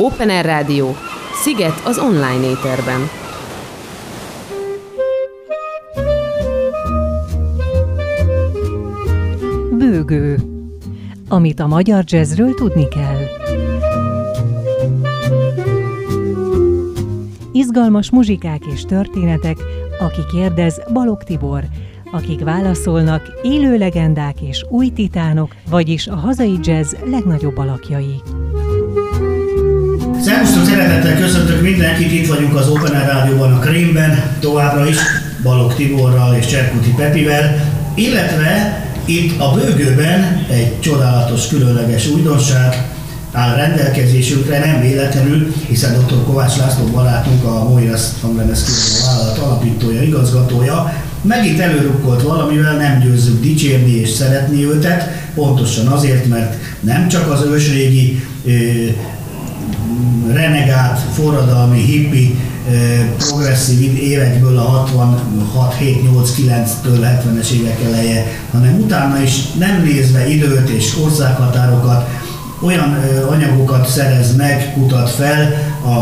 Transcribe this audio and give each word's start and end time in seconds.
Open 0.00 0.28
Air 0.28 0.44
Rádió, 0.44 0.96
Sziget 1.42 1.82
az 1.84 1.98
online 1.98 2.46
éterben. 2.46 3.00
Bőgő. 9.78 10.38
Amit 11.28 11.60
a 11.60 11.66
magyar 11.66 12.04
jazzről 12.06 12.54
tudni 12.54 12.88
kell. 12.88 13.18
Izgalmas 17.52 18.10
muzsikák 18.10 18.62
és 18.74 18.82
történetek, 18.82 19.56
aki 19.98 20.20
kérdez 20.30 20.80
Balog 20.92 21.22
Tibor, 21.22 21.64
akik 22.12 22.44
válaszolnak 22.44 23.22
élő 23.42 23.76
legendák 23.78 24.40
és 24.40 24.64
új 24.68 24.88
titánok, 24.88 25.54
vagyis 25.70 26.06
a 26.06 26.14
hazai 26.14 26.58
jazz 26.62 26.94
legnagyobb 27.04 27.56
alakjai. 27.56 28.22
Szervusztok, 30.24 30.64
szeretettel 30.64 31.16
köszöntök 31.16 31.62
mindenkit, 31.62 32.12
itt 32.12 32.26
vagyunk 32.26 32.54
az 32.54 32.68
Open 32.68 32.94
Air 32.94 33.06
Rádióban 33.06 33.52
a 33.52 33.58
Krémben, 33.58 34.22
továbbra 34.40 34.88
is 34.88 34.96
Balog 35.42 35.74
Tiborral 35.74 36.34
és 36.34 36.46
Cserkuti 36.46 36.94
Pepivel, 36.96 37.70
illetve 37.94 38.82
itt 39.04 39.40
a 39.40 39.52
bőgőben 39.52 40.46
egy 40.50 40.80
csodálatos, 40.80 41.48
különleges 41.48 42.08
újdonság 42.08 42.88
áll 43.32 43.56
rendelkezésünkre, 43.56 44.58
nem 44.58 44.80
véletlenül, 44.80 45.54
hiszen 45.68 45.92
dr. 45.92 46.24
Kovács 46.24 46.56
László 46.56 46.84
barátunk, 46.84 47.44
a 47.44 47.68
Moiras 47.68 48.02
Hanglenes 48.20 48.60
vállalat 49.06 49.38
alapítója, 49.38 50.02
igazgatója, 50.02 50.92
megint 51.22 51.60
előrukkolt 51.60 52.22
valamivel, 52.22 52.76
nem 52.76 53.00
győzzük 53.00 53.40
dicsérni 53.40 53.92
és 53.92 54.08
szeretni 54.08 54.64
őtet, 54.64 55.08
pontosan 55.34 55.86
azért, 55.86 56.26
mert 56.26 56.54
nem 56.80 57.08
csak 57.08 57.30
az 57.30 57.44
ősrégi 57.44 58.22
renegát, 60.32 60.98
forradalmi, 61.12 61.80
hippi, 61.80 62.38
progresszív 63.18 63.96
évekből 63.96 64.58
a 64.58 64.62
66, 64.62 65.74
7, 65.74 66.12
8, 66.12 66.34
9-től 66.38 66.98
70-es 67.02 67.50
évek 67.50 67.82
eleje, 67.84 68.26
hanem 68.52 68.80
utána 68.80 69.22
is 69.22 69.52
nem 69.58 69.82
nézve 69.82 70.28
időt 70.28 70.68
és 70.68 70.96
országhatárokat, 71.04 72.08
olyan 72.60 72.98
anyagokat 73.28 73.88
szerez 73.88 74.36
meg, 74.36 74.72
kutat 74.72 75.10
fel, 75.10 75.52
a, 75.84 75.96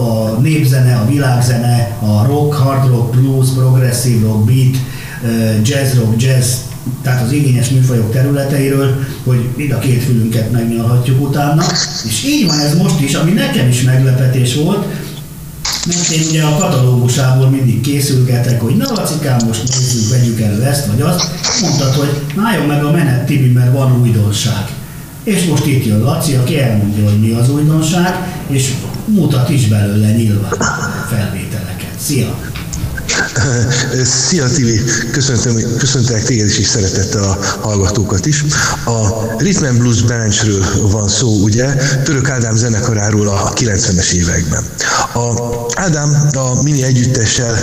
a 0.00 0.38
népzene, 0.40 0.96
a 0.96 1.06
világzene, 1.06 1.96
a 2.00 2.26
rock, 2.26 2.54
hard 2.54 2.88
rock, 2.88 3.16
blues, 3.16 3.48
progresszív 3.48 4.22
rock, 4.22 4.44
beat, 4.44 4.76
jazz 5.62 5.94
rock, 5.98 6.22
jazz 6.22 6.54
tehát 7.02 7.24
az 7.24 7.32
igényes 7.32 7.68
műfajok 7.68 8.12
területeiről, 8.12 8.94
hogy 9.24 9.48
mind 9.56 9.72
a 9.72 9.78
két 9.78 10.02
fülünket 10.02 10.50
megnyalhatjuk 10.52 11.28
utána. 11.28 11.62
És 12.06 12.24
így 12.24 12.46
van 12.46 12.58
ez 12.58 12.76
most 12.76 13.00
is, 13.00 13.14
ami 13.14 13.30
nekem 13.30 13.68
is 13.68 13.82
meglepetés 13.82 14.54
volt, 14.54 14.86
mert 15.86 16.10
én 16.10 16.22
ugye 16.28 16.42
a 16.42 16.56
katalógusából 16.56 17.48
mindig 17.48 17.80
készülgetek, 17.80 18.60
hogy 18.60 18.76
na 18.76 18.92
Lacikám, 18.94 19.38
most 19.46 19.62
nézzük, 19.62 20.10
vegyük 20.10 20.40
elő 20.40 20.62
ezt 20.62 20.86
vagy 20.86 21.00
azt. 21.00 21.30
Mondtad, 21.60 21.94
hogy 21.94 22.08
álljon 22.44 22.66
meg 22.66 22.84
a 22.84 22.90
menet 22.90 23.26
Tibi, 23.26 23.52
mert 23.52 23.72
van 23.72 24.00
újdonság. 24.00 24.68
És 25.22 25.44
most 25.44 25.66
itt 25.66 25.86
jön 25.86 26.00
Laci, 26.00 26.34
aki 26.34 26.60
elmondja, 26.60 27.04
hogy 27.04 27.20
mi 27.20 27.30
az 27.30 27.50
újdonság, 27.50 28.14
és 28.46 28.72
mutat 29.06 29.48
is 29.48 29.68
belőle 29.68 30.10
nyilván 30.10 30.52
felvételeket. 31.08 31.94
Szia! 31.98 32.53
Szia 34.28 34.48
Tibi, 34.48 34.80
köszöntöm, 35.10 35.76
köszöntelek 35.78 36.22
téged 36.22 36.46
is, 36.46 36.58
és 36.58 36.66
szeretettel 36.66 37.22
a 37.22 37.38
hallgatókat 37.60 38.26
is. 38.26 38.44
A 38.84 39.08
Rhythm 39.38 39.64
and 39.64 39.78
Blues 39.78 40.02
Branchről 40.02 40.64
van 40.90 41.08
szó, 41.08 41.42
ugye, 41.42 41.74
Török 42.04 42.28
Ádám 42.30 42.56
zenekaráról 42.56 43.28
a 43.28 43.52
90-es 43.52 44.12
években. 44.12 44.64
A 45.14 45.54
Ádám 45.74 46.28
a 46.32 46.62
mini 46.62 46.82
együttessel 46.82 47.58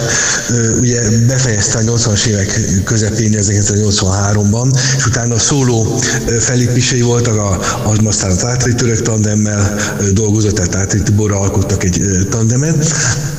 ugye 0.79 1.01
befejezte 1.27 1.77
a 1.77 1.81
80-as 1.81 2.25
évek 2.25 2.59
közepén, 2.83 3.35
1983-ban, 3.37 4.79
és 4.97 5.05
utána 5.05 5.39
szóló 5.39 5.99
fellépései 6.39 7.01
voltak, 7.01 7.37
a, 7.37 7.59
a, 7.85 7.95
aztán 8.05 8.31
a 8.31 8.35
Tátri 8.35 8.75
Török 8.75 9.01
tandemmel 9.01 9.75
dolgozott, 10.13 10.53
tehát 10.53 10.71
Tátri 10.71 11.01
Tiborra 11.01 11.39
alkottak 11.39 11.83
egy 11.83 12.01
tandemet, 12.29 12.85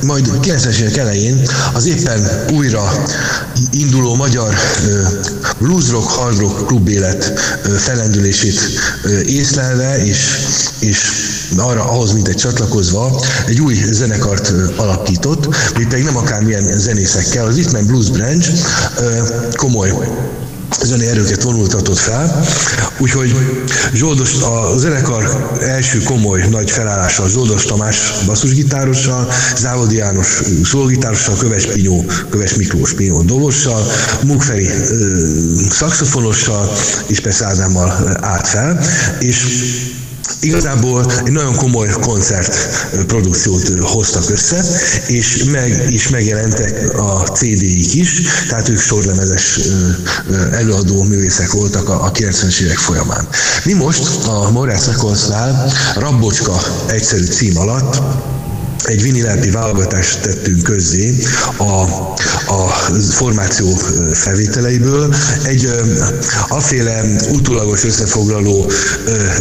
majd 0.01 0.29
90-es 0.41 0.79
évek 0.79 0.97
elején 0.97 1.47
az 1.73 1.85
éppen 1.97 2.45
újra 2.51 2.91
induló 3.71 4.15
magyar 4.15 4.53
blues 5.57 5.89
rock, 5.89 6.09
hard 6.09 6.39
rock 6.39 6.65
klub 6.65 6.87
élet 6.87 7.39
felendülését 7.77 8.59
észlelve, 9.25 10.05
és, 10.05 10.39
és 10.79 11.11
arra, 11.57 11.83
ahhoz 11.83 12.11
mint 12.11 12.27
egy 12.27 12.35
csatlakozva 12.35 13.21
egy 13.45 13.61
új 13.61 13.75
zenekart 13.91 14.53
alapított, 14.75 15.55
még 15.77 15.87
pedig 15.87 16.03
nem 16.03 16.17
akármilyen 16.17 16.79
zenészekkel. 16.79 17.45
Az 17.45 17.55
Rhythm 17.55 17.85
Blues 17.85 18.09
Branch 18.09 18.49
komoly 19.55 19.91
zenei 20.81 21.07
erőket 21.07 21.43
vonultatott 21.43 21.97
fel, 21.97 22.45
úgyhogy 22.97 23.35
Zsoldos, 23.93 24.33
a 24.41 24.77
zenekar 24.77 25.57
első 25.61 25.97
komoly 25.97 26.43
nagy 26.49 26.71
felállása 26.71 27.27
Zsoldos 27.27 27.63
Tamás 27.63 28.13
basszusgitárossal, 28.25 29.31
Závodi 29.55 29.95
János 29.95 30.41
szólgitárossal, 30.63 31.35
Köves 31.35 31.65
Pinyó, 31.65 32.05
Köves 32.29 32.55
Miklós 32.55 32.93
Pinyó 32.93 33.21
dobossal, 33.21 33.85
Munkferi 34.23 34.69
szakszofonossal 35.69 36.71
és 37.07 37.19
persze 37.19 37.45
Ádámmal 37.45 38.17
állt 38.21 38.47
fel, 38.47 38.79
és 39.19 39.45
Igazából 40.39 41.11
egy 41.25 41.31
nagyon 41.31 41.55
komoly 41.55 41.89
koncert 42.01 42.55
produkciót 43.07 43.71
hoztak 43.79 44.29
össze, 44.29 44.65
és 45.07 45.43
meg 45.43 45.85
is 45.89 46.09
megjelentek 46.09 46.99
a 46.99 47.23
CD-ik 47.33 47.93
is, 47.93 48.21
tehát 48.47 48.69
ők 48.69 48.79
sorlemezes 48.79 49.59
előadó 50.51 51.03
művészek 51.03 51.51
voltak 51.51 51.89
a 51.89 52.11
90-es 52.11 52.59
évek 52.59 52.77
folyamán. 52.77 53.27
Mi 53.65 53.73
most 53.73 54.25
a 54.27 54.51
Morász 54.51 54.85
Recordsnál 54.85 55.71
Rabbocska 55.95 56.61
egyszerű 56.87 57.25
cím 57.25 57.57
alatt 57.57 58.01
egy 58.83 59.01
vinilápi 59.01 59.49
válogatást 59.49 60.21
tettünk 60.21 60.63
közzé 60.63 61.15
a, 61.57 61.63
a 62.53 62.67
formáció 63.11 63.67
felvételeiből, 64.13 65.15
egy 65.43 65.69
aféle 66.47 67.03
utólagos 67.31 67.83
összefoglaló 67.83 68.71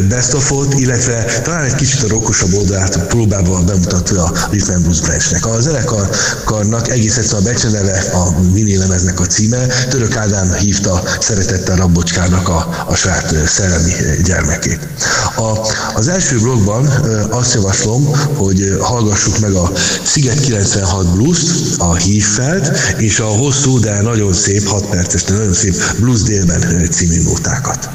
best 0.09 0.35
of 0.35 0.53
illetve 0.77 1.41
talán 1.43 1.65
egy 1.65 1.75
kicsit 1.75 2.03
a 2.03 2.09
rokkosabb 2.09 2.53
oldalát 2.53 3.07
próbálva 3.07 3.63
bemutatni 3.63 4.17
a 4.17 4.33
Rhythm 4.51 4.83
Blues 4.83 5.01
Branchnek. 5.01 5.47
A 5.47 5.61
zenekarnak 5.61 6.89
egész 6.89 7.17
egyszerűen 7.17 7.43
a 7.43 7.51
becseneve 7.51 8.05
a 8.13 8.41
vinilemeznek 8.53 9.21
a 9.21 9.27
címe, 9.27 9.67
Török 9.89 10.17
Ádám 10.17 10.53
hívta 10.53 11.03
szeretettel 11.21 11.77
Rabbocskának 11.77 12.49
a, 12.49 12.85
a 12.87 12.95
saját 12.95 13.35
szellemi 13.47 13.93
gyermekét. 14.25 14.89
A, 15.37 15.73
az 15.95 16.09
első 16.09 16.39
blogban 16.39 16.87
azt 17.31 17.55
javaslom, 17.55 18.11
hogy 18.37 18.77
hallgassuk 18.81 19.32
hallgassuk 19.33 19.41
meg 19.41 19.55
a 19.55 19.71
Sziget 20.03 20.41
96 20.41 21.07
Blues-t, 21.07 21.81
a 21.81 21.95
hívfelt, 21.95 22.71
és 22.99 23.19
a 23.19 23.27
hosszú, 23.27 23.79
de 23.79 24.03
nagyon 24.03 24.33
szép, 24.33 24.67
6 24.67 24.87
perces, 24.87 25.25
de 25.25 25.35
nagyon 25.35 25.53
szép 25.53 25.75
Blues 25.99 26.23
délben 26.23 26.89
című 26.91 27.23
nótákat. 27.23 27.89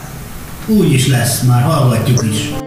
Úgy 0.68 0.92
is 0.92 1.08
lesz, 1.08 1.42
már 1.42 1.62
hallgatjuk 1.62 2.24
is. 2.31 2.66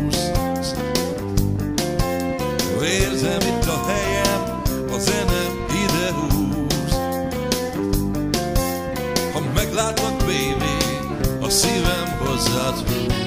szívem 11.51 12.17
hozzád. 12.19 12.83
húz 12.83 13.20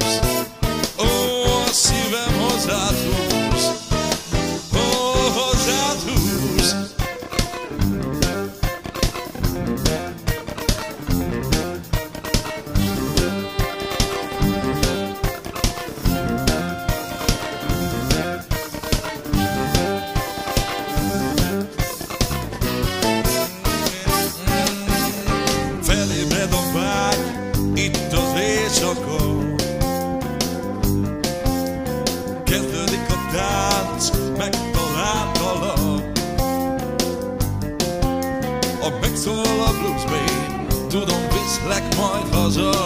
cause 42.45 42.59
of 42.59 42.84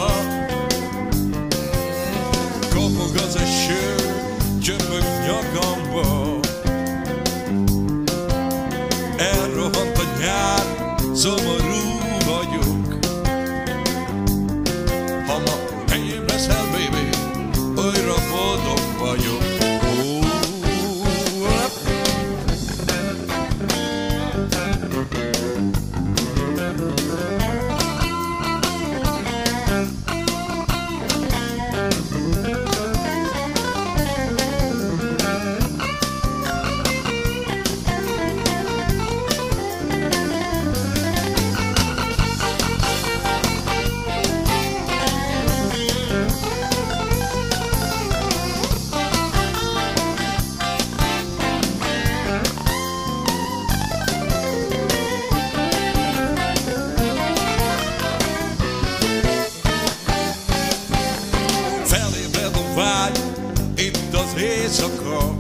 éjszaka. 64.68 65.34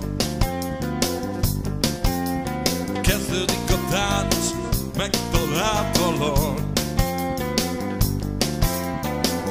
Kezdődik 3.00 3.68
a 3.68 3.90
tánc, 3.90 4.36
megtaláltalak 4.96 6.60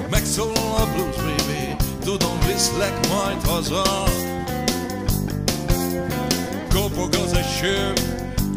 Megszólal 0.10 0.76
a 0.76 0.88
blues, 0.94 1.16
baby, 1.16 1.76
tudom 2.04 2.40
viszlek 2.48 3.08
majd 3.10 3.46
haza. 3.46 4.04
Kopog 6.74 7.14
az 7.14 7.34
eső, 7.34 7.94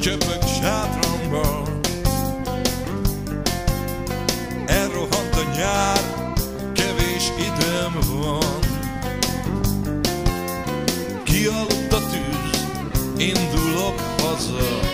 csöpök 0.01 0.43
sátramba. 0.61 1.63
Elrohant 4.67 5.35
a 5.35 5.57
nyár, 5.57 6.01
kevés 6.75 7.31
időm 7.39 7.99
van. 8.11 8.40
indulok 13.21 13.97
haza. 14.23 14.90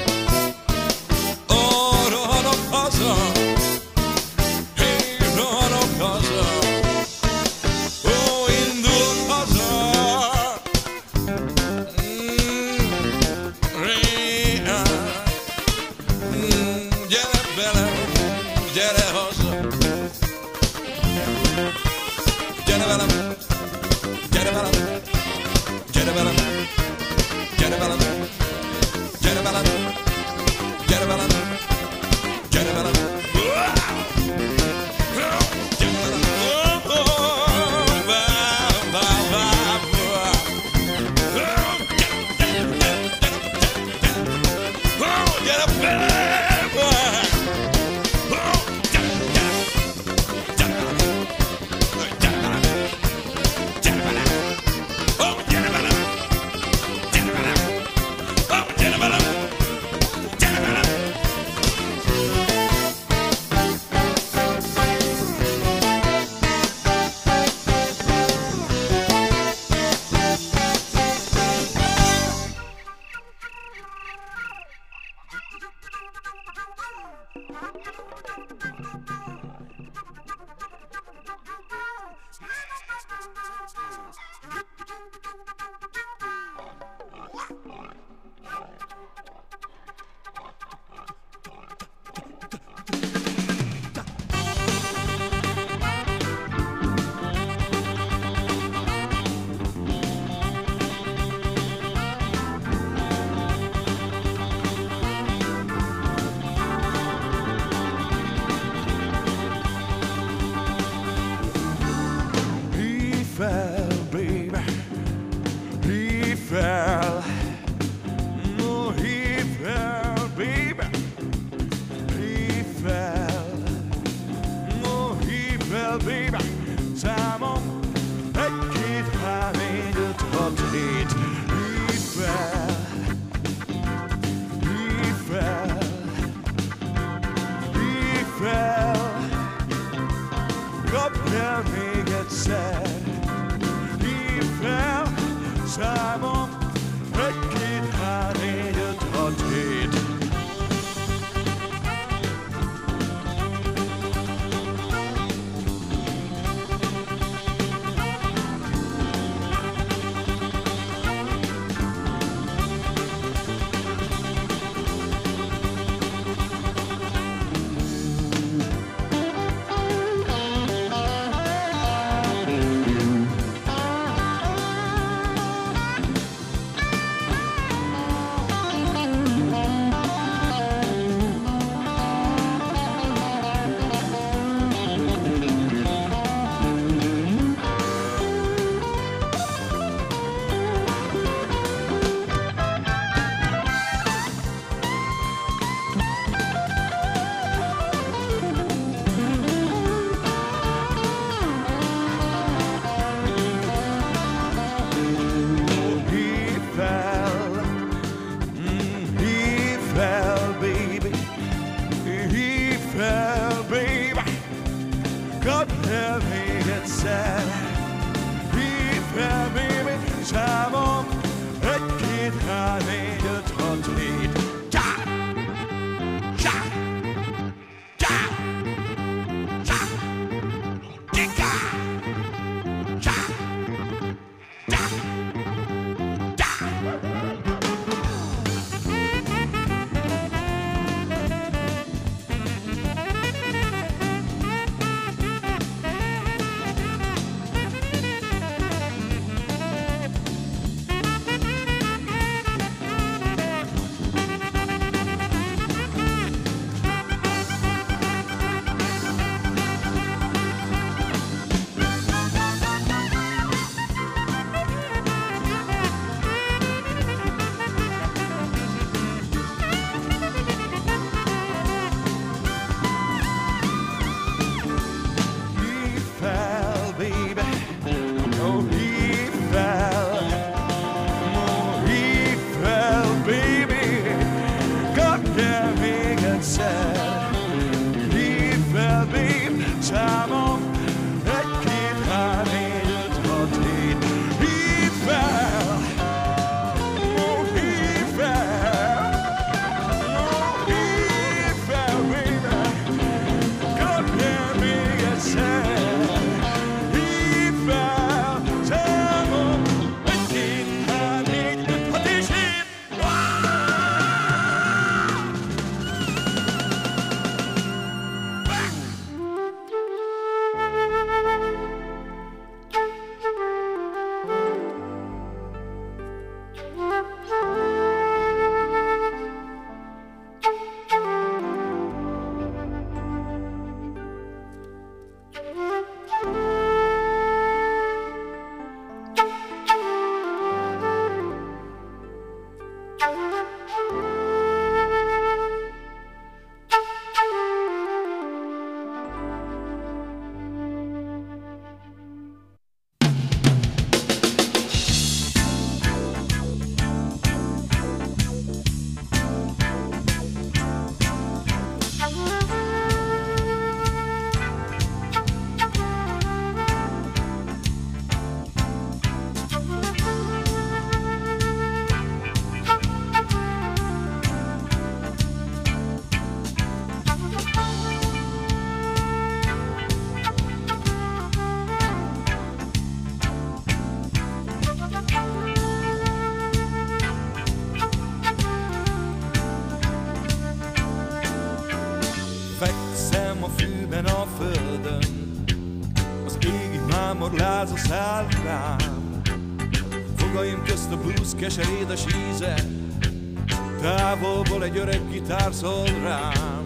Szól 405.61 405.89
rám. 406.03 406.65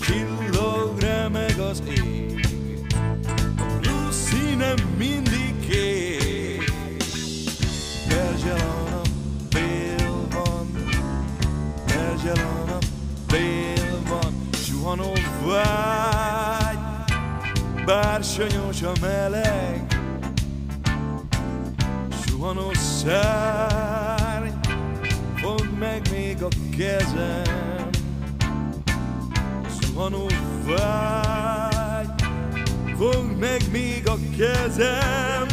Csillog 0.00 1.00
remeg 1.00 1.58
az 1.58 1.82
ég. 1.88 2.46
A 3.58 3.78
blues 3.80 4.14
színem 4.14 4.76
mindig 4.96 5.68
kék 5.68 6.72
Perzsel 8.08 8.68
a 8.92 9.00
bél 9.50 10.26
van. 10.30 10.66
Perzsel 11.86 12.46
a 12.68 12.78
bél 13.26 14.02
van. 14.08 14.48
Suhanó 14.52 15.12
vágy 15.44 16.78
Bársonyos 17.84 18.82
a 18.82 18.92
meleg. 19.00 19.86
Suhanó 22.26 22.72
szárny 22.72 24.48
Fogd 25.36 25.78
meg 25.78 26.08
még 26.10 26.42
a 26.42 26.48
kezem 26.76 27.65
rohanó 29.96 30.26
vágy. 30.66 32.08
Fogd 32.98 33.38
meg 33.38 33.60
még 33.72 34.08
a 34.08 34.16
kezem 34.36 35.46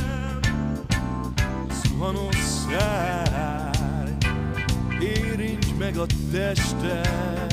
Szuhanó 1.83 2.29
száj. 2.31 4.17
Érints 4.99 5.67
meg 5.77 5.97
a 5.97 6.05
testem. 6.31 7.43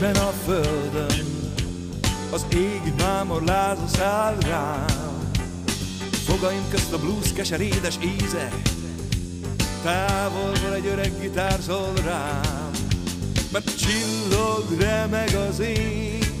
Fekszem 0.00 0.26
a 0.26 0.32
földön 0.44 1.26
Az 2.30 2.46
ég 2.54 2.92
mámor 2.98 3.42
láza 3.42 3.86
száll 3.86 4.36
rám. 4.40 5.30
Fogaim 6.24 6.68
közt 6.70 6.92
a 6.92 6.98
blues 6.98 7.32
keserédes 7.32 7.98
íze 8.02 8.48
Távolból 9.82 10.74
egy 10.74 10.86
öreg 10.86 11.20
gitár 11.20 11.58
szól 11.60 11.92
rám. 12.04 12.70
Mert 13.52 13.78
csillog 13.78 14.80
remeg 14.80 15.34
az 15.34 15.60
ég 15.60 16.32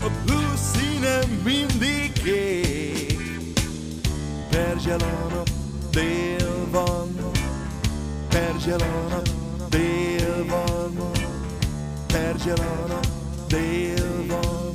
A 0.00 0.08
blues 0.24 0.60
színe 0.74 1.18
mindig 1.44 2.12
kék. 2.12 3.40
Perzsel 4.50 5.00
a 5.00 5.42
dél 5.90 6.68
van 6.70 7.16
Perzsel 8.28 8.80
a 8.80 9.22
dél 9.68 10.44
van 10.46 11.22
Perzselana, 12.14 13.00
dél 13.48 14.28
van, 14.28 14.72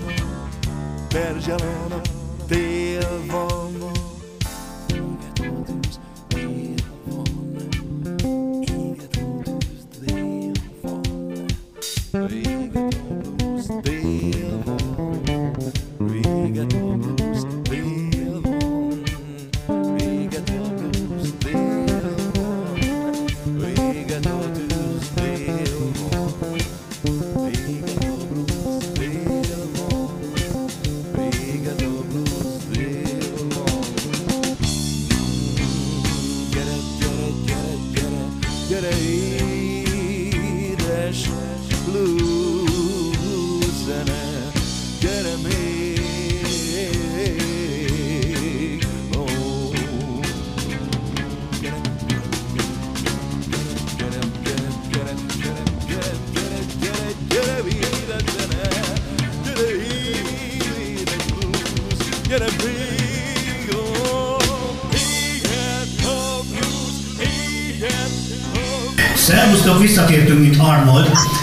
Perzselana, 1.09 2.01
dél 2.49 3.07
van. 3.29 3.58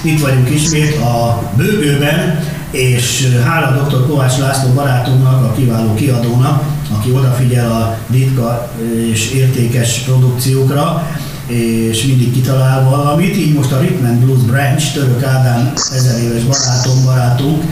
Itt 0.06 0.20
vagyunk 0.20 0.50
ismét 0.50 0.96
a 0.96 1.42
bőgőben, 1.56 2.38
és 2.70 3.28
hála 3.44 3.82
dr. 3.82 4.06
Kovács 4.06 4.38
László 4.38 4.72
barátunknak, 4.72 5.44
a 5.44 5.52
kiváló 5.52 5.94
kiadónak, 5.94 6.62
aki 6.98 7.10
odafigyel 7.10 7.70
a 7.72 7.98
ritka 8.10 8.70
és 9.12 9.30
értékes 9.30 9.98
produkciókra, 9.98 11.06
és 11.46 12.04
mindig 12.04 12.32
kitalál 12.32 12.88
valamit. 12.88 13.36
Így 13.36 13.54
most 13.54 13.72
a 13.72 13.80
Rhythm 13.80 14.04
and 14.04 14.18
Blues 14.18 14.42
Branch, 14.42 14.92
Török 14.92 15.22
Ádám 15.22 15.72
ezer 15.94 16.22
éves 16.22 16.42
barátom, 16.42 17.04
barátunk, 17.04 17.62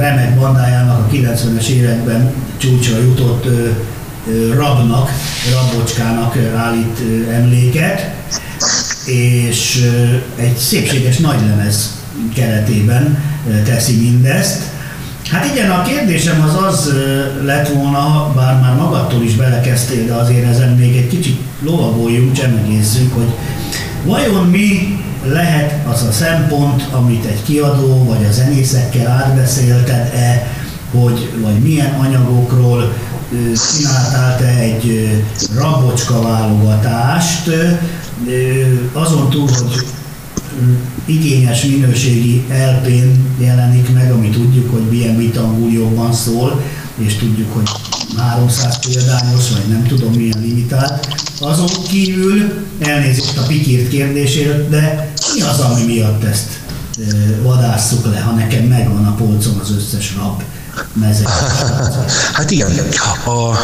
remek 0.00 0.38
bandájának 0.38 0.98
a 0.98 1.14
90-es 1.14 1.66
években 1.66 2.32
csúcsra 2.56 2.98
jutott 2.98 3.46
rabnak, 4.56 5.10
rabocskának 5.52 6.36
állít 6.56 7.02
emléket 7.30 8.16
és 9.08 9.90
egy 10.36 10.56
szépséges 10.56 11.16
nagylemez 11.16 11.96
keretében 12.34 13.22
teszi 13.64 13.96
mindezt. 13.96 14.62
Hát 15.30 15.46
igen, 15.54 15.70
a 15.70 15.82
kérdésem 15.82 16.42
az 16.42 16.62
az 16.68 16.92
lett 17.44 17.68
volna, 17.68 18.32
bár 18.36 18.60
már 18.60 18.74
magadtól 18.74 19.22
is 19.22 19.34
belekezdtél, 19.34 20.06
de 20.06 20.14
azért 20.14 20.48
ezen 20.48 20.76
még 20.76 20.96
egy 20.96 21.08
kicsit 21.08 21.40
lovagoljunk, 21.62 22.32
csemegézzünk, 22.32 23.14
hogy 23.14 23.32
vajon 24.04 24.46
mi 24.46 24.98
lehet 25.26 25.86
az 25.92 26.02
a 26.02 26.12
szempont, 26.12 26.86
amit 26.90 27.24
egy 27.24 27.42
kiadó 27.42 28.04
vagy 28.04 28.24
a 28.28 28.32
zenészekkel 28.32 29.10
átbeszélted-e, 29.10 30.46
hogy, 30.92 31.32
vagy 31.42 31.58
milyen 31.58 31.94
anyagokról 32.00 32.92
csináltál 33.76 34.36
te 34.36 34.58
egy 34.58 35.10
rabocska 35.54 36.22
válogatást, 36.22 37.50
azon 38.92 39.30
túl, 39.30 39.48
hogy 39.48 39.86
igényes 41.04 41.64
minőségi 41.64 42.44
LP-n 42.48 43.42
jelenik 43.42 43.92
meg, 43.94 44.12
ami 44.12 44.28
tudjuk, 44.28 44.70
hogy 44.70 44.82
milyen 44.90 45.16
vitangúlióban 45.16 46.12
szól, 46.12 46.62
és 46.96 47.16
tudjuk, 47.16 47.52
hogy 47.52 47.68
300 48.16 48.78
példányos, 48.86 49.50
vagy 49.50 49.68
nem 49.68 49.86
tudom 49.86 50.12
milyen 50.12 50.40
limitált. 50.40 51.16
Azon 51.40 51.68
kívül 51.88 52.66
elnézést 52.78 53.38
a 53.38 53.42
pikírt 53.42 53.88
kérdésért, 53.88 54.68
de 54.68 55.12
mi 55.34 55.40
az, 55.40 55.58
ami 55.58 55.84
miatt 55.84 56.24
ezt 56.24 56.60
vadásszuk 57.42 58.06
le, 58.12 58.20
ha 58.20 58.32
nekem 58.32 58.64
megvan 58.64 59.06
a 59.06 59.14
polcon 59.14 59.58
az 59.62 59.72
összes 59.76 60.14
rab 60.16 60.42
mezek? 60.92 61.28
Hát 62.32 62.50
igen, 62.50 62.70
a, 63.24 63.56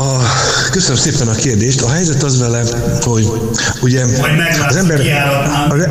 a, 0.00 0.22
köszönöm 0.70 0.96
szépen 0.96 1.28
a 1.28 1.34
kérdést. 1.34 1.82
A 1.82 1.88
helyzet 1.88 2.22
az 2.22 2.38
vele, 2.38 2.62
hogy 3.00 3.30
ugye 3.80 4.04
az 4.68 4.76
ember, 4.76 5.00
az, 5.68 5.88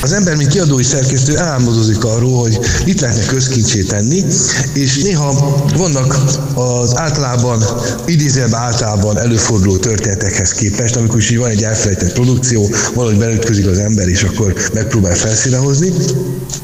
az 0.00 0.12
ember, 0.12 0.36
mint 0.36 0.50
kiadói 0.50 0.82
szerkesztő 0.82 1.36
elálmodozik 1.36 2.04
arról, 2.04 2.40
hogy 2.40 2.58
mit 2.84 3.00
lehetne 3.00 3.24
közkincsé 3.24 3.82
tenni, 3.82 4.24
és 4.72 5.02
néha 5.02 5.56
vannak 5.76 6.18
az 6.54 6.96
általában, 6.96 7.64
idézőjelben 8.06 8.60
általában 8.60 9.18
előforduló 9.18 9.76
történetekhez 9.76 10.52
képest, 10.52 10.96
amikor 10.96 11.18
is 11.18 11.30
így 11.30 11.38
van 11.38 11.50
egy 11.50 11.62
elfelejtett 11.62 12.12
produkció, 12.12 12.70
valahogy 12.94 13.18
belütközik 13.18 13.66
az 13.66 13.78
ember, 13.78 14.08
és 14.08 14.22
akkor 14.22 14.54
megpróbál 14.72 15.14
felszíne 15.14 15.56
hozni. 15.56 15.92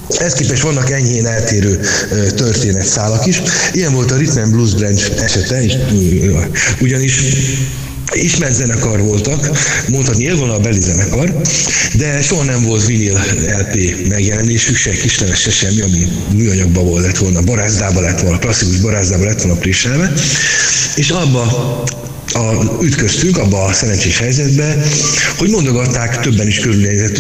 Ehhez 0.08 0.32
képest 0.32 0.62
vannak 0.62 0.90
enyhén 0.90 1.26
eltérő 1.26 1.80
történetszálak 2.34 3.26
is. 3.26 3.42
Ilyen 3.72 3.92
volt 3.92 4.10
a 4.10 4.16
Rhythm 4.16 4.50
Blues 4.50 4.74
Branch 4.74 5.22
esete, 5.22 5.62
és, 5.62 5.76
ugyanis 6.80 7.20
ismert 8.12 8.54
zenekar 8.54 9.00
voltak, 9.00 9.50
mondhatni 9.88 10.24
élvonalbeli 10.24 10.80
zenekar, 10.80 11.40
de 11.94 12.22
soha 12.22 12.42
nem 12.42 12.62
volt 12.62 12.86
vinil 12.86 13.20
LP 13.58 14.06
megjelenésük, 14.08 14.76
se 14.76 14.90
kislemes, 14.90 15.40
se 15.40 15.50
semmi, 15.50 15.80
ami 15.80 16.08
műanyagban 16.34 16.84
volt 16.84 17.04
lett 17.04 17.18
volna, 17.18 17.42
barázdában 17.42 18.02
lett 18.02 18.20
volna, 18.20 18.38
klasszikus 18.38 18.76
barázdában 18.76 19.26
lett 19.26 19.42
volna 19.42 19.58
préselve, 19.58 20.12
és 20.94 21.10
abba 21.10 21.82
a, 22.34 22.78
ütköztünk 22.82 23.38
abba 23.38 23.64
a 23.64 23.72
szerencsés 23.72 24.18
helyzetbe, 24.18 24.86
hogy 25.36 25.50
mondogatták 25.50 26.20
többen 26.20 26.46
is 26.46 26.60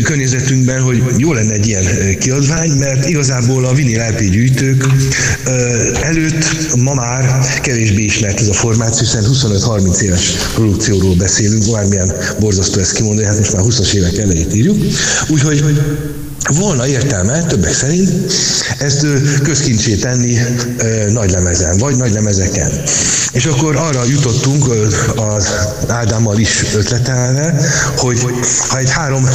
környezetünkben, 0.02 0.80
hogy 0.80 1.02
jó 1.16 1.32
lenne 1.32 1.52
egy 1.52 1.66
ilyen 1.66 1.84
kiadvány, 2.18 2.70
mert 2.70 3.08
igazából 3.08 3.64
a 3.64 3.74
vinil 3.74 4.08
LP 4.08 4.20
gyűjtők 4.30 4.86
előtt 6.02 6.74
ma 6.76 6.94
már 6.94 7.38
kevésbé 7.62 8.02
ismert 8.02 8.40
ez 8.40 8.48
a 8.48 8.52
formáció, 8.52 9.00
hiszen 9.00 9.24
25-30 9.32 10.00
éves 10.00 10.30
produkcióról 10.54 11.14
beszélünk, 11.14 11.70
bármilyen 11.72 12.12
borzasztó 12.38 12.80
ezt 12.80 12.92
kimondani, 12.92 13.26
hát 13.26 13.38
most 13.38 13.52
már 13.52 13.62
20-as 13.66 13.94
évek 13.94 14.18
elejét 14.18 14.54
írjuk. 14.54 14.76
Úgyhogy 15.28 15.64
volna 16.52 16.86
értelme, 16.86 17.42
többek 17.42 17.74
szerint, 17.74 18.10
ezt 18.78 19.06
közkincsé 19.42 19.94
tenni 19.94 20.38
nagy 21.08 21.30
lemezen, 21.30 21.78
vagy 21.78 21.96
nagy 21.96 22.12
lemezeken. 22.12 22.70
És 23.32 23.44
akkor 23.44 23.76
arra 23.76 24.04
jutottunk 24.04 24.64
az 25.16 25.46
Ádámmal 25.86 26.38
is 26.38 26.64
ötletelve, 26.74 27.60
hogy 27.96 28.20
ha 28.68 28.78
egy 28.78 28.90
három 28.90 29.28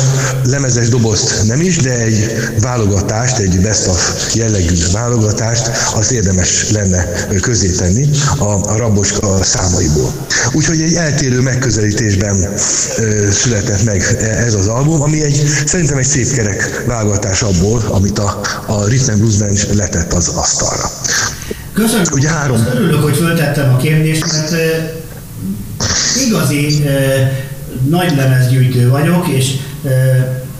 lemezes 0.43 0.89
dobozt 0.89 1.43
nem 1.47 1.61
is, 1.61 1.77
de 1.77 1.99
egy 1.99 2.35
válogatást, 2.61 3.37
egy 3.37 3.59
best 3.59 3.87
of 3.87 4.33
jellegű 4.33 4.75
válogatást, 4.91 5.71
azt 5.93 6.11
érdemes 6.11 6.69
lenne 6.71 7.07
közé 7.41 7.69
tenni 7.69 8.09
a, 8.37 8.43
a 8.43 8.77
raboska 8.77 9.43
számaiból. 9.43 10.13
Úgyhogy 10.51 10.81
egy 10.81 10.93
eltérő 10.93 11.41
megközelítésben 11.41 12.53
született 13.31 13.83
meg 13.83 14.17
ez 14.45 14.53
az 14.53 14.67
album, 14.67 15.01
ami 15.01 15.23
egy 15.23 15.49
szerintem 15.65 15.97
egy 15.97 16.07
szép 16.07 16.31
kerek 16.31 16.83
válogatás 16.85 16.98
abból, 17.41 17.81
amit 17.91 18.19
a, 18.19 18.39
a 18.65 18.85
Rhythm 18.85 19.17
Blues 19.17 19.37
Band 19.37 19.75
letett 19.75 20.13
az 20.13 20.27
asztalra. 20.27 20.89
Köszönöm. 21.73 22.03
Ugye 22.11 22.29
három. 22.29 22.67
Örülök, 22.75 23.03
hogy 23.03 23.15
föltettem 23.15 23.73
a 23.73 23.77
kérdést, 23.77 24.31
mert 24.31 24.55
igazi 26.25 26.83
nagy 27.89 28.15
lemezgyűjtő 28.15 28.89
vagyok, 28.89 29.27
és 29.27 29.51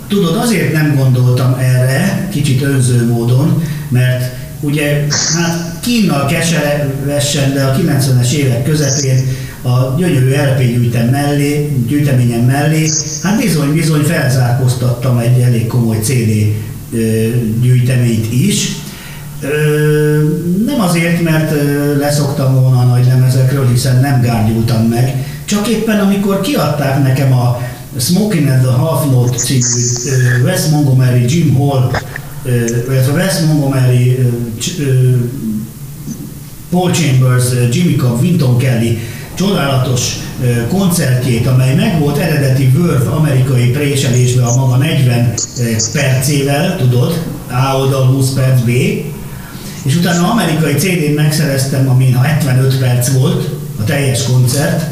tudod, 0.08 0.36
azért 0.36 0.73
nem 0.73 0.95
gondoltam 0.95 1.56
erre, 1.60 2.28
kicsit 2.32 2.62
önző 2.62 3.06
módon, 3.06 3.63
mert 3.89 4.34
ugye 4.60 5.06
hát 5.36 5.80
kínnal 5.82 6.25
keseresen, 6.25 7.54
de 7.54 7.63
a 7.63 7.75
90-es 7.75 8.32
évek 8.32 8.63
közepén 8.63 9.38
a 9.62 9.95
gyönyörű 9.98 10.30
LP 10.30 10.58
gyűjtem 10.58 11.08
mellé, 11.08 11.72
gyűjteményem 11.88 12.41
mellé, 12.41 12.89
hát 13.24 13.41
bizony-bizony 13.41 14.02
felzárkóztattam 14.02 15.17
egy 15.17 15.39
elég 15.39 15.67
komoly 15.67 15.98
CD 16.02 16.54
gyűjteményt 17.62 18.34
is. 18.34 18.72
Nem 20.65 20.82
azért, 20.82 21.22
mert 21.22 21.52
leszoktam 21.98 22.62
volna 22.62 22.80
a 22.80 22.84
nagy 22.84 23.06
lemezekről, 23.06 23.67
hiszen 23.72 24.00
nem 24.00 24.22
gárgyultam 24.22 24.84
meg, 24.84 25.26
csak 25.45 25.67
éppen 25.67 26.00
amikor 26.00 26.41
kiadták 26.41 27.04
nekem 27.04 27.34
a 27.34 27.62
Smoking 27.98 28.48
at 28.48 28.62
the 28.62 28.72
Half 28.72 29.06
Note 29.12 29.38
című 29.38 30.43
Wes 30.43 30.65
Montgomery, 30.72 31.26
Jim 31.28 31.56
Hall, 31.56 31.91
illetve 32.89 33.13
Wes 33.13 33.39
Montgomery, 33.48 34.17
Paul 36.69 36.91
Chambers, 36.91 37.43
Jimmy 37.72 37.95
Cobb, 37.95 38.22
Winton 38.22 38.58
Kelly 38.58 38.98
csodálatos 39.39 40.13
koncertjét, 40.69 41.47
amely 41.47 41.75
megvolt 41.75 42.17
eredeti 42.17 42.71
Verve 42.78 43.10
amerikai 43.10 43.69
préselésben 43.69 44.45
a 44.45 44.56
maga 44.56 44.75
40 44.75 45.34
percével, 45.93 46.78
tudod, 46.78 47.23
A 47.52 47.78
oldal 47.78 48.06
20 48.06 48.30
perc, 48.30 48.62
B, 48.62 48.69
és 49.84 49.95
utána 49.95 50.32
amerikai 50.32 50.73
CD-n 50.73 51.13
megszereztem, 51.13 51.89
amin 51.89 52.15
75 52.21 52.80
perc 52.80 53.12
volt, 53.12 53.49
a 53.80 53.84
teljes 53.84 54.23
koncert, 54.23 54.84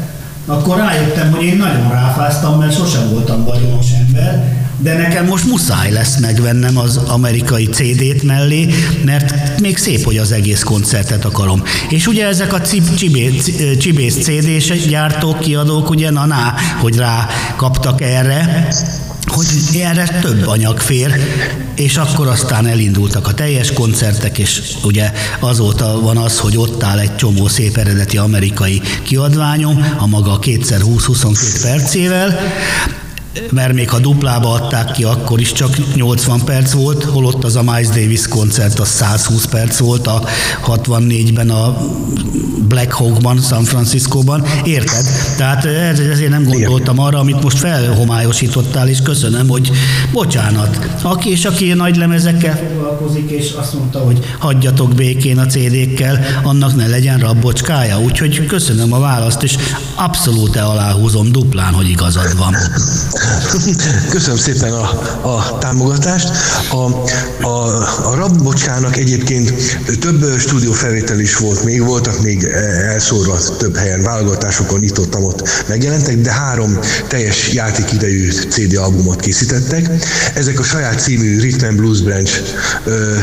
akkor 0.46 0.76
rájöttem, 0.76 1.30
hogy 1.30 1.44
én 1.44 1.56
nagyon 1.56 1.90
ráfáztam, 1.90 2.58
mert 2.58 2.76
sosem 2.76 3.08
voltam 3.10 3.44
vagyonos 3.44 3.86
ember, 4.06 4.57
de 4.80 4.96
nekem 4.96 5.26
most 5.26 5.44
muszáj 5.44 5.90
lesz 5.92 6.18
megvennem 6.18 6.78
az 6.78 6.96
amerikai 6.96 7.64
CD-t 7.64 8.22
mellé, 8.22 8.74
mert 9.04 9.60
még 9.60 9.76
szép, 9.76 10.04
hogy 10.04 10.16
az 10.16 10.32
egész 10.32 10.62
koncertet 10.62 11.24
akarom. 11.24 11.62
És 11.88 12.06
ugye 12.06 12.26
ezek 12.26 12.52
a 12.52 12.60
csibész 13.78 14.16
CD-s 14.22 14.86
gyártók, 14.88 15.40
kiadók, 15.40 15.90
ugye 15.90 16.10
na, 16.10 16.26
na 16.26 16.54
hogy 16.80 16.96
rá 16.96 17.26
kaptak 17.56 18.00
erre, 18.00 18.68
hogy 19.26 19.46
erre 19.80 20.18
több 20.20 20.46
anyag 20.46 20.78
fér, 20.78 21.16
és 21.74 21.96
akkor 21.96 22.26
aztán 22.26 22.66
elindultak 22.66 23.26
a 23.26 23.34
teljes 23.34 23.72
koncertek, 23.72 24.38
és 24.38 24.62
ugye 24.84 25.12
azóta 25.40 26.00
van 26.00 26.16
az, 26.16 26.38
hogy 26.38 26.56
ott 26.56 26.82
áll 26.82 26.98
egy 26.98 27.16
csomó 27.16 27.48
szép 27.48 27.76
eredeti 27.76 28.16
amerikai 28.16 28.82
kiadványom, 29.02 29.94
a 29.98 30.06
maga 30.06 30.38
2x20-22 30.42 31.58
percével, 31.62 32.38
mert 33.50 33.72
még 33.72 33.90
ha 33.90 33.98
duplába 33.98 34.52
adták 34.52 34.90
ki, 34.90 35.04
akkor 35.04 35.40
is 35.40 35.52
csak 35.52 35.94
80 35.94 36.44
perc 36.44 36.72
volt, 36.72 37.04
holott 37.04 37.44
az 37.44 37.56
a 37.56 37.62
Miles 37.62 37.86
Davis 37.86 38.28
koncert 38.28 38.78
az 38.78 38.88
120 38.88 39.44
perc 39.44 39.78
volt 39.78 40.06
a 40.06 40.22
64-ben 40.66 41.50
a 41.50 41.76
Black 42.68 42.92
Hawkban, 42.92 43.40
San 43.40 43.64
Franciscóban. 43.64 44.44
Érted? 44.64 45.04
Tehát 45.36 45.64
ezért 45.64 46.30
nem 46.30 46.44
gondoltam 46.44 46.98
arra, 46.98 47.18
amit 47.18 47.42
most 47.42 47.58
felhomályosítottál, 47.58 48.88
és 48.88 49.02
köszönöm, 49.02 49.48
hogy 49.48 49.70
bocsánat. 50.12 50.78
Aki 51.02 51.30
és 51.30 51.44
aki 51.44 51.72
nagy 51.72 51.96
lemezekkel 51.96 52.56
foglalkozik, 52.56 53.30
és 53.30 53.52
azt 53.52 53.74
mondta, 53.74 53.98
hogy 53.98 54.24
hagyjatok 54.38 54.94
békén 54.94 55.38
a 55.38 55.46
CD-kkel, 55.46 56.20
annak 56.42 56.76
ne 56.76 56.86
legyen 56.86 57.18
rabbocskája. 57.18 58.00
Úgyhogy 58.00 58.46
köszönöm 58.46 58.92
a 58.92 58.98
választ, 58.98 59.42
és 59.42 59.56
abszolút 59.94 60.56
aláhúzom 60.56 61.32
duplán, 61.32 61.72
hogy 61.72 61.88
igazad 61.88 62.36
van. 62.36 62.54
Köszönöm 64.08 64.36
szépen 64.36 64.72
a, 64.72 64.90
a 65.28 65.58
támogatást. 65.58 66.28
A, 66.70 66.76
a, 67.46 67.48
a 68.04 68.14
Rabbocskának 68.14 68.96
egyébként 68.96 69.52
több 70.00 70.38
stúdiófelvétel 70.38 71.20
is 71.20 71.36
volt 71.36 71.64
még, 71.64 71.84
voltak 71.84 72.22
még 72.22 72.44
elszórva 72.88 73.38
több 73.58 73.76
helyen, 73.76 74.02
válogatásokon 74.02 74.82
itt 74.82 74.98
ott, 74.98 75.16
ott 75.16 75.48
megjelentek, 75.68 76.16
de 76.20 76.32
három 76.32 76.78
teljes 77.06 77.52
játékidejű 77.52 78.30
CD 78.30 78.76
albumot 78.76 79.20
készítettek. 79.20 79.90
Ezek 80.34 80.58
a 80.58 80.62
saját 80.62 81.00
című 81.00 81.38
Rhythm 81.40 81.76
Blues 81.76 82.00
Branch 82.00 82.40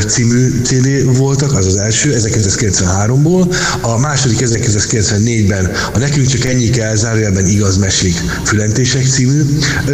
című 0.08 0.62
CD 0.64 1.18
voltak, 1.18 1.54
az 1.54 1.66
az 1.66 1.76
első, 1.76 2.16
1993-ból. 2.18 3.56
A 3.82 3.98
második 3.98 4.40
1994-ben 4.42 5.72
a 5.94 5.98
Nekünk 5.98 6.28
csak 6.28 6.46
ennyi 6.46 6.70
kell, 6.70 6.96
zárójelben 6.96 7.46
igaz 7.46 7.78
mesék 7.78 8.16
fülentések 8.44 9.06
című 9.08 9.44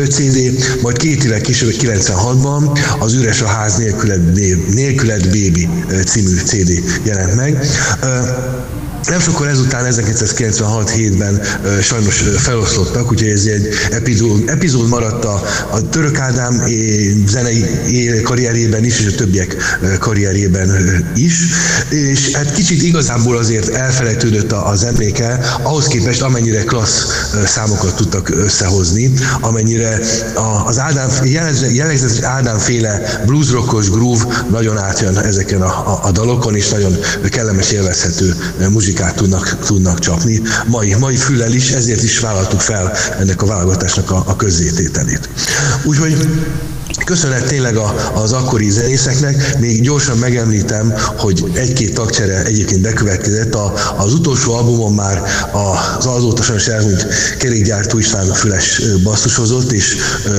CD, 0.09 0.63
majd 0.81 0.97
két 0.97 1.23
évvel 1.23 1.41
később, 1.41 1.73
96-ban 1.79 2.79
az 2.99 3.13
Üres 3.13 3.41
a 3.41 3.47
ház 3.47 3.75
nélküled, 3.75 4.33
nélküled 4.73 5.23
Baby 5.25 5.69
című 6.05 6.35
CD 6.45 6.83
jelent 7.03 7.35
meg. 7.35 7.65
Nem 9.07 9.19
sokkal 9.19 9.47
ezután 9.47 9.85
1996-7-ben 9.89 11.41
sajnos 11.81 12.23
feloszlottak, 12.37 13.11
úgyhogy 13.11 13.29
ez 13.29 13.45
egy 13.45 13.67
epizód, 13.91 14.49
epizód 14.49 14.87
maradt 14.87 15.25
a, 15.25 15.43
a 15.71 15.89
Török 15.89 16.19
Ádám 16.19 16.63
zenei 17.27 17.65
karrierjében 18.23 18.83
is, 18.83 18.99
és 18.99 19.05
a 19.05 19.15
többiek 19.15 19.55
karrierjében 19.99 20.69
is. 21.15 21.33
És 21.89 22.31
hát 22.31 22.53
kicsit 22.53 22.83
igazából 22.83 23.37
azért 23.37 23.69
elfelejtődött 23.69 24.51
az 24.51 24.83
emléke, 24.83 25.39
ahhoz 25.61 25.87
képest 25.87 26.21
amennyire 26.21 26.63
klassz 26.63 27.05
számokat 27.45 27.95
tudtak 27.95 28.29
összehozni, 28.29 29.11
amennyire 29.39 29.99
az 30.65 30.79
Ádám, 30.79 31.09
jellegzetes 31.73 32.23
Ádám 32.23 32.57
féle 32.57 33.21
bluesrockos 33.25 33.89
groove 33.89 34.43
nagyon 34.49 34.77
átjön 34.77 35.17
ezeken 35.17 35.61
a, 35.61 35.65
a, 35.65 35.99
a 36.03 36.11
dalokon, 36.11 36.55
és 36.55 36.69
nagyon 36.69 36.97
kellemes 37.29 37.71
élvezhető 37.71 38.35
muzsikát 38.69 38.90
muzsikát 38.91 39.15
tudnak, 39.15 39.57
tudnak 39.65 39.99
csapni, 39.99 40.41
mai, 40.67 40.95
mai 40.99 41.15
füllel 41.15 41.53
is, 41.53 41.71
ezért 41.71 42.03
is 42.03 42.19
vállaltuk 42.19 42.59
fel 42.59 42.91
ennek 43.19 43.41
a 43.41 43.45
válogatásnak 43.45 44.11
a, 44.11 44.23
a 44.27 44.35
közzétételét. 44.35 45.29
Úgyhogy 45.83 46.17
Köszönet 47.05 47.47
tényleg 47.47 47.75
az 48.13 48.31
akkori 48.31 48.69
zenészeknek, 48.69 49.59
még 49.59 49.81
gyorsan 49.81 50.17
megemlítem, 50.17 50.93
hogy 51.17 51.43
egy-két 51.53 51.93
tagcsere 51.93 52.43
egyébként 52.43 52.81
bekövetkezett. 52.81 53.55
A, 53.55 53.73
az 53.97 54.13
utolsó 54.13 54.53
albumon 54.53 54.93
már 54.93 55.21
az 55.97 56.05
azóta 56.05 56.43
sajnos 56.43 56.67
elmúlt 56.67 57.05
kerékgyártó 57.37 57.97
István 57.97 58.33
Füles 58.33 58.81
basszusozott, 59.03 59.71
és 59.71 59.95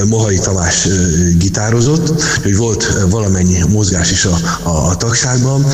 Mohai 0.06 0.38
Tamás 0.38 0.88
gitározott, 1.38 2.22
hogy 2.42 2.56
volt 2.56 2.98
valamennyi 3.10 3.62
mozgás 3.68 4.10
is 4.10 4.24
a, 4.24 4.38
a, 4.62 4.88
a 4.88 4.96
tagságban, 4.96 5.66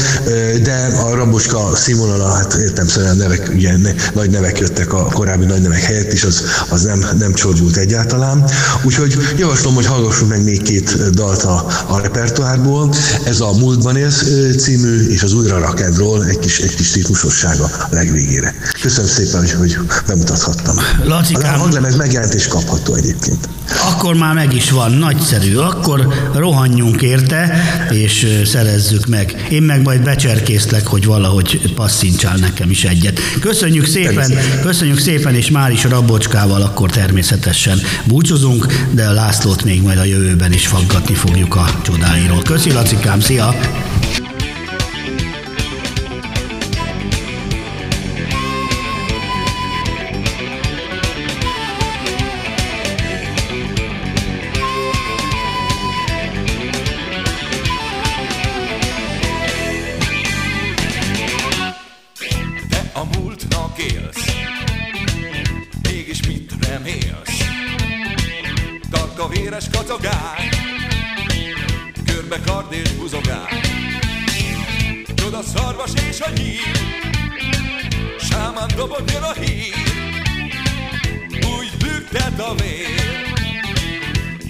de 0.63 0.93
a 1.07 1.15
Raboska 1.15 1.77
színvonala, 1.77 2.29
hát 2.29 2.55
értem 2.55 2.87
nevek, 3.17 3.51
ugye 3.55 3.77
ne, 3.77 3.91
nagy 4.15 4.31
nevek 4.31 4.59
jöttek 4.59 4.93
a 4.93 5.05
korábbi 5.13 5.45
nagy 5.45 5.63
nevek 5.63 5.83
helyett 5.83 6.13
is, 6.13 6.25
az, 6.25 6.43
az 6.69 6.83
nem, 6.83 7.07
nem 7.19 7.33
csorbult 7.35 7.77
egyáltalán. 7.77 8.45
Úgyhogy 8.85 9.17
javaslom, 9.37 9.75
hogy 9.75 9.87
hallgassunk 9.87 10.31
meg 10.31 10.45
még 10.45 10.63
két 10.69 11.11
dalt 11.11 11.43
a, 11.43 11.67
a 11.87 12.01
repertoárból. 12.01 12.95
Ez 13.25 13.41
a 13.41 13.53
Múltban 13.53 13.97
élsz 13.97 14.23
című, 14.57 15.09
és 15.09 15.23
az 15.23 15.33
Újra 15.33 15.59
rakedról 15.59 16.25
egy 16.25 16.39
kis, 16.39 16.59
egy 16.59 16.75
kis 16.75 16.95
ritmusossága 16.95 17.65
a 17.65 17.89
legvégére. 17.91 18.55
Köszönöm 18.81 19.11
szépen, 19.11 19.41
hogy, 19.41 19.53
hogy 19.53 19.79
bemutathattam. 20.07 20.77
Lacikám, 21.05 21.55
a 21.55 21.59
hanglemez 21.59 21.97
megjelent 21.97 22.35
és 22.35 22.47
kapható 22.47 22.95
egyébként. 22.95 23.49
Akkor 23.91 24.15
már 24.15 24.35
meg 24.35 24.55
is 24.55 24.71
van, 24.71 24.91
nagyszerű. 24.93 25.57
Akkor 25.57 26.09
rohanjunk 26.35 27.03
érte, 27.03 27.63
és 27.91 28.43
szerezzük 28.45 29.07
meg. 29.07 29.47
Én 29.51 29.63
meg 29.63 29.83
majd 29.83 30.03
becserkészlek, 30.03 30.87
hogy 30.87 31.05
valahogy 31.05 31.73
passzincsál 31.75 32.37
nekem 32.37 32.71
is 32.71 32.85
egyet. 32.85 33.21
Köszönjük 33.41 33.87
szépen, 33.87 34.33
köszönjük 34.63 34.99
szépen, 34.99 35.35
és 35.35 35.51
már 35.51 35.71
is 35.71 35.85
Rabocskával 35.85 36.63
akkor 36.63 36.91
természetesen 36.91 37.81
búcsúzunk, 38.05 38.67
de 38.91 39.07
a 39.07 39.13
Lászlót 39.13 39.65
még 39.65 39.83
majd 39.83 39.99
a 39.99 40.05
jövőben 40.05 40.53
is 40.59 40.67
faggatni 40.67 41.15
fogjuk 41.15 41.57
a 41.57 41.65
csodáiról. 41.83 42.43
Köszi 42.43 42.73
Lacikám, 42.73 43.21
szia! 43.21 43.55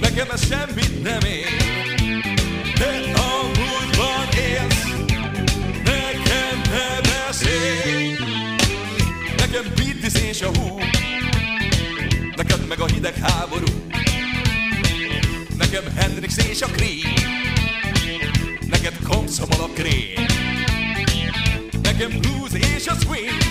Nekem 0.00 0.30
ez 0.30 0.46
semmit 0.46 1.02
nem 1.02 1.20
ér. 1.20 1.46
Te 2.74 3.12
a 3.14 3.42
múltban 3.42 4.28
élsz, 4.34 4.84
nekem 5.84 6.60
ne 6.70 7.00
beszélj. 7.00 8.16
Nekem 9.36 9.72
és 10.28 10.42
a 10.42 10.50
hú 10.58 10.78
Neked 12.36 12.66
meg 12.68 12.80
a 12.80 12.86
hideg 12.86 13.14
háború 13.14 13.66
Nekem 15.56 15.84
Hendrix 15.96 16.36
és 16.36 16.62
a 16.62 16.66
Cream 16.66 17.14
Neked 18.66 18.94
komszomol 19.08 19.60
a 19.60 19.68
krém 19.74 20.26
Nekem 21.82 22.20
blues 22.20 22.52
és 22.76 22.86
a 22.86 22.94
swing 22.94 23.42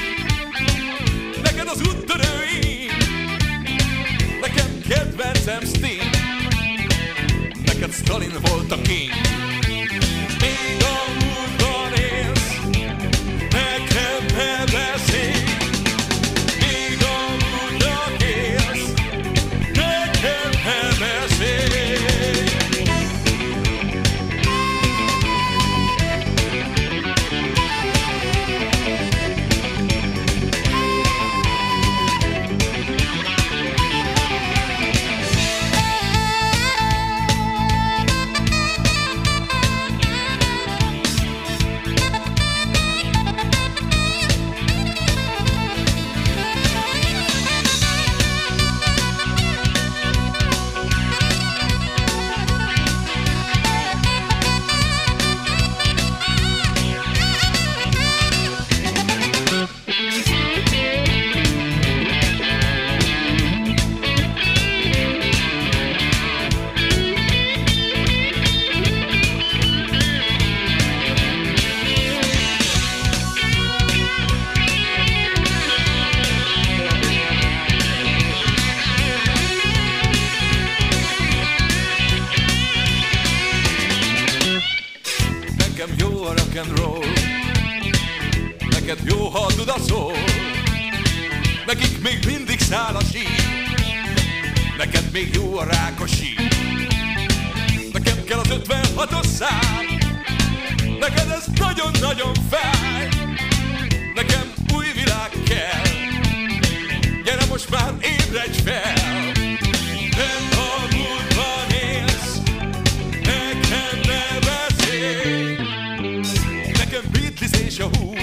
Neked 1.43 1.67
az 1.67 1.81
úttörőim 1.81 2.37
Nekem 2.57 2.76
kedvencem 4.87 5.61
Sting 5.65 6.01
Neked 7.65 7.91
Stalin 7.91 8.31
volt 8.41 8.71
a 8.71 8.81
king 8.81 9.11
Még 10.39 10.81
a 10.81 10.99
múltban 11.19 11.93
élsz 11.93 12.59
Nekem 13.51 14.25
ne 14.35 14.63
beszélj 14.65 15.66
most 107.57 107.69
már 107.69 107.93
ébredj 108.01 108.61
fel. 108.61 108.93
Nem 110.09 110.43
a 110.51 110.95
múltban 110.95 111.69
élsz 111.69 112.37
Nekem 113.23 113.99
ne 114.05 114.39
beszélj 114.39 115.57
Nekem 116.77 117.01
a 117.79 117.97
hú 117.97 118.13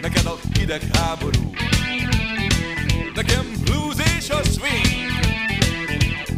Neked 0.00 0.26
a 0.26 0.38
hideg 0.58 0.82
háború. 0.92 1.50
Nekem 3.14 3.46
blues 3.64 3.96
és 4.18 4.30
a 4.30 4.40
swing. 4.42 5.10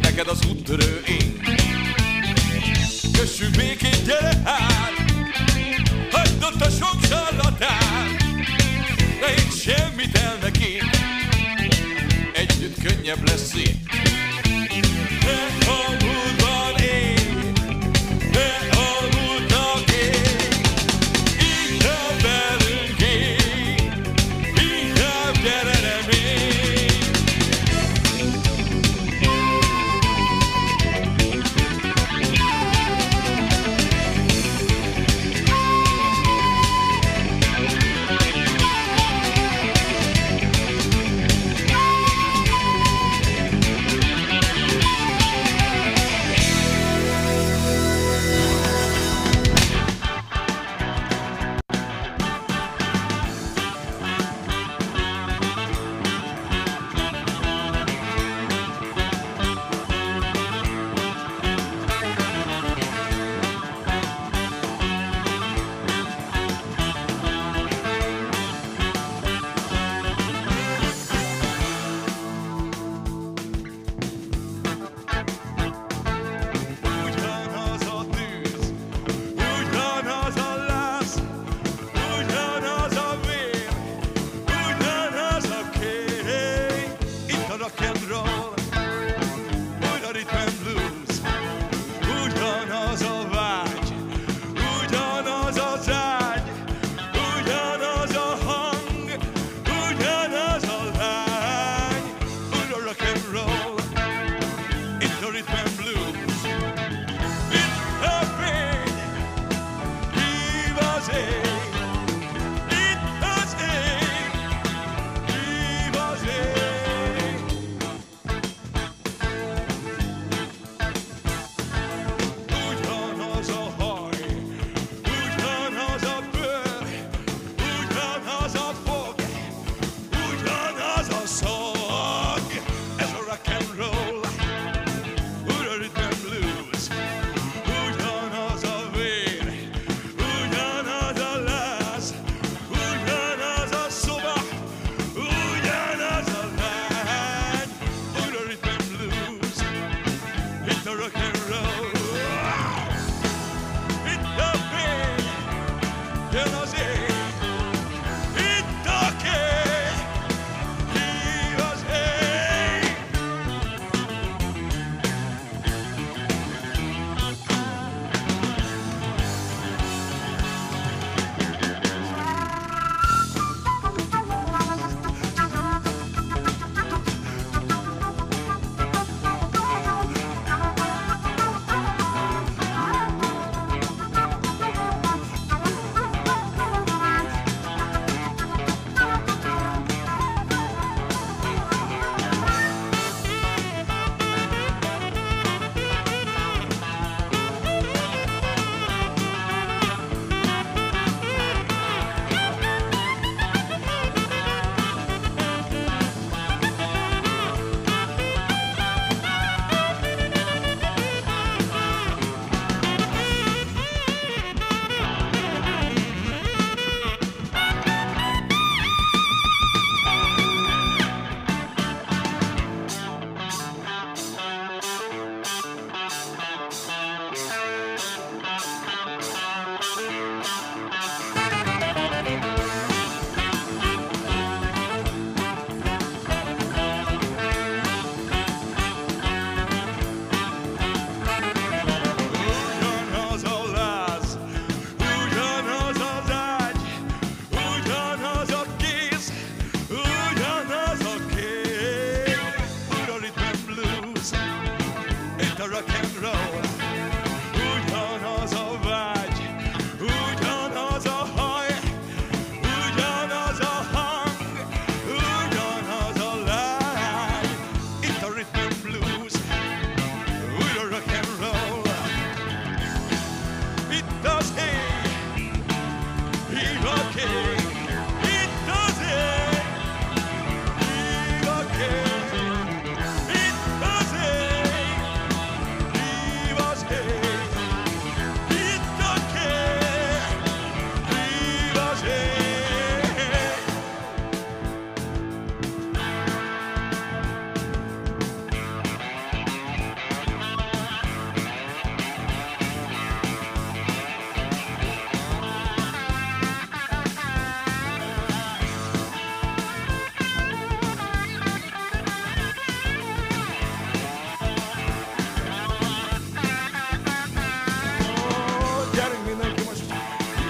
Neked 0.01 0.27
az 0.27 0.39
úttörő 0.49 1.01
ing. 1.05 1.57
Kössük 3.17 3.55
békét, 3.55 4.05
gyere 4.05 4.41
hát! 4.45 4.93
Hagyd 6.11 6.43
ott 6.43 6.61
a 6.61 6.69
sok 6.69 7.05
sarlatán 7.09 8.07
Ne 9.19 9.31
így 9.31 9.61
semmit 9.61 10.17
el 10.17 10.37
neki 10.41 10.77
könnyebb 12.83 13.27
lesz 13.27 13.53
itt 13.53 13.89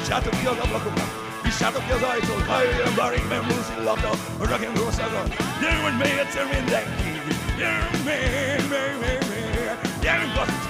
Nyissátok 0.09 0.39
ki 0.39 0.45
az 0.45 0.57
ablakokat, 0.65 1.09
nyissátok 1.43 1.85
ki 1.85 1.91
az 1.91 2.01
ajtót, 2.01 2.45
ha 2.47 2.61
jöjjön 2.61 2.95
Barry 2.95 3.21
Ben 3.29 3.43
Blues 3.47 3.67
illata, 3.79 4.09
a 4.41 4.45
rock 4.49 4.63
and 4.67 4.77
roll 4.77 4.91
szaga. 4.91 5.23
Gyerünk, 5.61 5.97
még 6.03 6.17
egyszer 6.23 6.45
mindenki, 6.53 7.11
gyerünk 7.57 8.03
még, 8.07 8.59
még, 8.73 8.93
még, 9.03 9.19
még, 9.29 9.69
gyerünk 10.01 10.35
azt, 10.43 10.61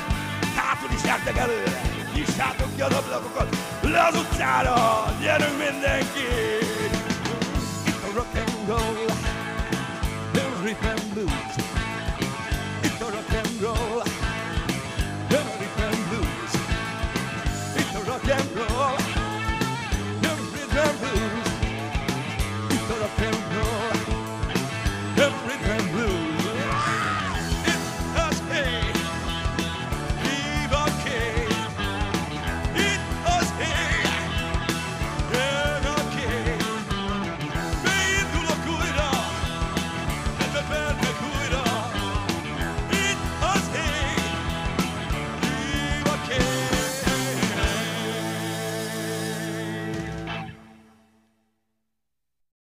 hátul 0.55 0.89
is 0.97 1.03
jártak 1.03 1.37
előre, 1.37 1.81
nyissátok 2.13 2.75
ki 2.75 2.81
az 2.81 2.93
ablakokat, 2.93 3.55
le 3.81 4.01
az 4.09 4.15
utcára, 4.15 4.77
gyerünk 5.21 5.57
mindenki. 5.65 6.29
Itt 7.87 8.03
a 8.07 8.09
rock 8.15 8.35
and 8.41 8.67
roll, 8.67 9.05
the 10.33 10.43
rhythm 10.63 11.13
blues. 11.13 11.53
It's 12.83 13.01
a 13.01 13.09
rock 13.15 13.31
and 13.39 13.61
roll. 13.61 14.08